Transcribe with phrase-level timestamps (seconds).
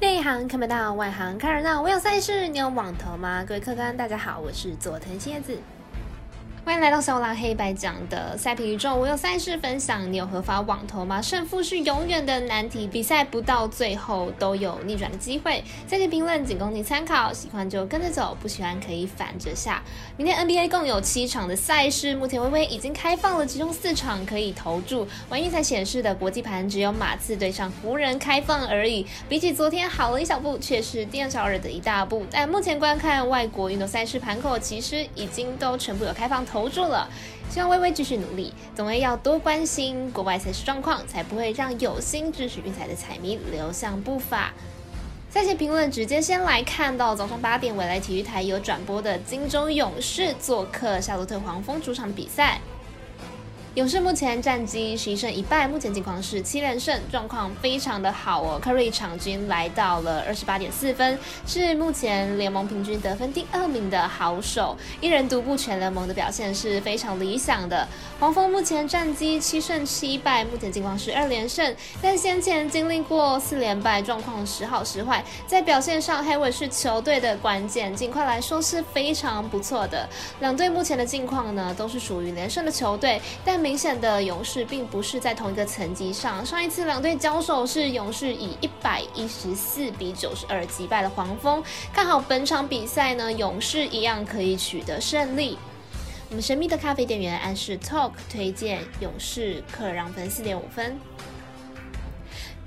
[0.00, 1.82] 内行看不到，外行看热闹。
[1.82, 3.44] 我有赛事，你有网投吗？
[3.46, 5.58] 各位客官，大家好，我是佐藤蝎子。
[6.62, 11.20] 欢迎来到小狼黑白讲的赛评宇宙，我有赛事分享，你有合法网投吗？
[11.20, 15.64] 胜负是永远的难题，比赛不到最后都有逆转的机会。
[15.88, 19.82] 赛前评论仅供你参考，喜欢就跟着走，不喜欢可以反着下。
[20.18, 25.08] 明天 NBA 共有七场的赛事，目前微微已经开放了，其中四场可以投注。
[25.30, 32.24] 玩运才显示的国际盘只有马刺对上湖人开放而已，比起昨天好了一小步，却是第二小日的一大步。
[32.30, 36.68] 但目前观看外国运动赛事盘口，其实已经都全部有开放投。
[36.70, 37.08] 注了，
[37.50, 44.52] 希望微微继续努力，总归要多关心国外赛事状况，才不会让有心支持运彩的彩迷流向不法。
[45.28, 52.60] 赛前评论直接先来看到早上八点，未来体育台有转播的金州勇士做客夏洛特黄蜂主场比赛。
[53.76, 58.60] 勇士目前战绩十一胜一败，目前情况是七连胜，状况非常的好哦。
[58.60, 61.16] Curry 场均来到了二十八点四分，
[61.46, 67.86] 是目前联盟平均得分第二名的好手，一人独步全联盟的表现是非常理想的。
[68.18, 80.08] 黄蜂目前战绩七胜七败，目前情况是二连胜，但先前经历过四连败，状况时好时坏，在表现上黑尾是球队的关键，尽快来说是非常不错的。
[80.40, 86.44] 两队目前的境况呢，都是属于连胜的球队，但明显的勇士并不是在同一个层级上。
[86.44, 91.62] 上一次两队交手是勇士以一百一十四比九十二击败了黄蜂。
[91.92, 95.58] 看好本场比赛呢，勇士一样可以取得胜利。
[96.30, 100.98] 我们神秘的咖啡店员暗示 Talk 推荐勇士客让分四点五分。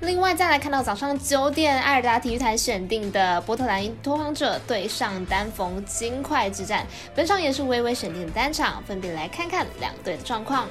[0.00, 10.68] 另外再来看到早上九点，艾尔达体育台选定的波特兰拓荒者对上丹佛金块之战，本场也是微微选定的单场，分别来看看两队的状况。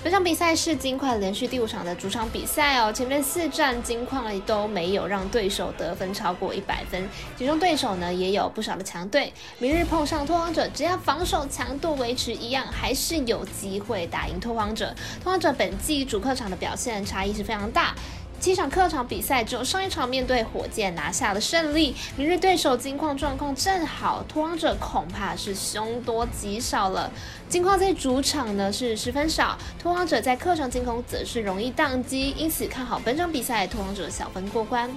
[0.00, 9.32] 本场比赛是金块连续第五场的主场比赛哦，前面四战金矿都没有让对手得分超过一百分，其中对手呢也有不少的强队。
[9.58, 14.94] 明日碰上拓荒者，只要防守强度维持一样，还是有机会打赢拓荒者。
[15.22, 17.92] 拓荒者本季主客场的表现差异是非常大。
[18.40, 21.94] 七场客场比赛，只有上一场面对火箭拿下了胜利。
[22.16, 27.10] 明日对手金矿状况正好，拓荒者恐怕是凶多吉少了。
[27.48, 34.88] 金矿在主场呢是十分少，拓荒者在客场进攻则是容易宕机，因此看好本场比赛拓荒者小分过关。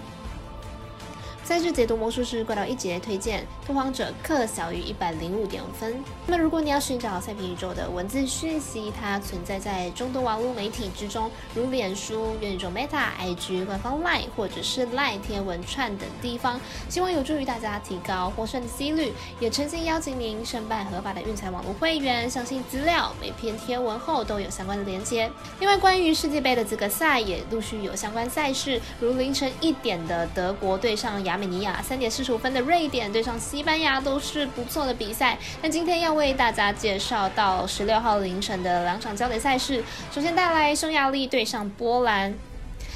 [1.52, 6.02] 赛事解读魔术师怪盗一节推荐拓荒者克小于一百零五点五分。
[6.26, 16.58] 那么如果你要寻找赛评宇宙的文字讯息，它存在在众多网络媒体之中，如脸书、元宇宙 Meta、IG 官方 Line 或者是 Line 天文串等地方，
[16.88, 19.12] 希望有助于大家提高获胜的几率。
[19.42, 25.30] 也诚心邀请您申办合法的运彩网络会员，详细资料每篇天文后都有相关的连接。
[25.60, 31.41] 另外，关于世界杯的资格赛也陆续有相关赛事，如凌晨一点的德国对上牙。
[31.42, 35.36] 美尼亚三点四十五分的瑞典对上西班牙都是不错的比赛。
[35.64, 42.32] 那今天要为大家介绍到十六号凌晨的两场焦点赛事，首先带来匈牙利对上波兰。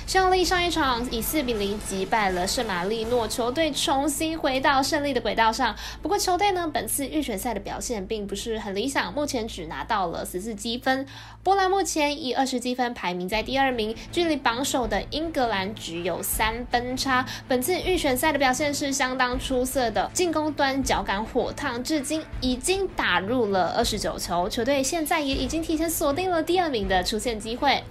[0.07, 5.75] 胜利上一场以四比零击败了圣马力诺，球队重新回到胜利的轨道上。
[5.99, 11.07] 不过球队呢，本次预选赛的表现并不是很理想，目前只拿到了十四积分。
[11.41, 17.25] 波兰目前以二十积分排名在第二名，距离榜首的英格兰只有三分差。
[17.47, 27.83] 本次预选赛的表现是相当出色的，进攻端脚感火烫，至今已经打入了二十九球，球队现在也已经提前锁定了第二名的出线机会。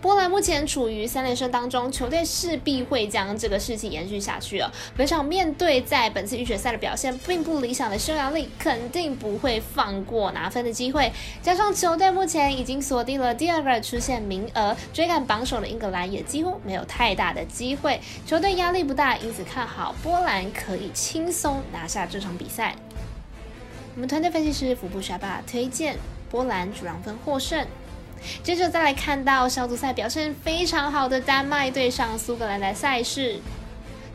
[0.00, 4.72] 波兰目前处于三连胜当中，球队势必会将这个士气延续下去了。
[4.96, 11.10] 本场面对在本次预选赛的表现并不理想的匈牙利，肯定不会放过拿分的机会。
[11.42, 18.00] 加上球队目前已经锁定了第二个出线名额，追赶榜首的英格兰也几乎没有太大的机会。
[18.24, 22.76] 球队压力不大，因此看好波兰可以轻松拿下这场比赛。
[23.96, 25.96] 我们团队分析师福布沙巴推荐
[26.30, 27.66] 波兰主让分获胜。
[28.42, 33.40] 接着再来看到小组赛表现非常好的丹麦对上苏格兰的赛事。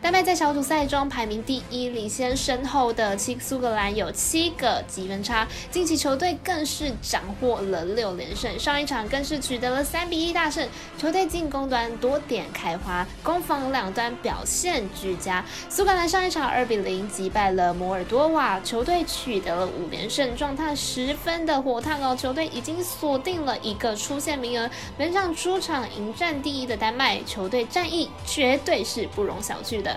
[0.03, 5.47] 丹麦在小组赛中排名第一，领先身后的七苏格兰有七个积分差。
[5.71, 10.67] 近期球队更是斩获了六连胜，上一场更是取得了三比一大胜。
[10.97, 15.45] 球队进攻端多点开花，攻防两端表现俱佳。
[15.69, 22.13] 苏格兰上一场二比零击败了摩尔多瓦，球队取得了五连胜，状态十分的火烫哦。
[22.13, 24.69] 球队已经锁定了一个出线名额。
[24.97, 29.92] 本场出场迎战第一的丹麦球队战役绝对是不容小觑的。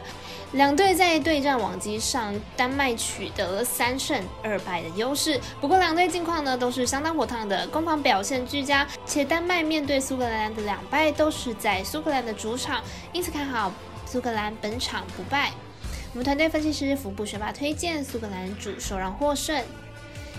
[0.53, 5.41] 两队在对战往机上，丹麦取得了三胜二败的优势。
[5.61, 12.83] 不过两队近况呢都是相当火烫的，攻防表现俱佳，且丹麦面对苏格兰的两败都是在苏格兰的主场，
[13.13, 13.73] 因此看好
[14.07, 15.51] 苏格兰本场不败。
[16.13, 19.63] 我们团队分析师福布学霸推荐苏格兰主受让获胜。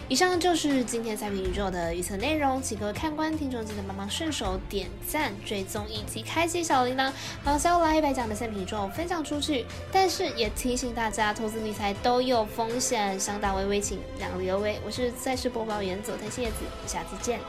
[0.09, 7.11] 以上就是今天赛评宇宙的预测内容，请各位看官、听众记得帮忙顺手点赞、追踪以及开启小铃铛，
[7.43, 9.65] 把小拉黑白讲的赛评宇宙分享出去。
[9.91, 14.79] 但是也提醒大家，投资理财都有风险，想打微微请量力而为。
[14.85, 16.55] 我是赛事播报员佐藤叶子，
[16.85, 17.41] 下次见。